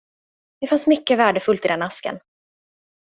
[0.61, 2.19] Det fanns mycket värdefullt i den asken.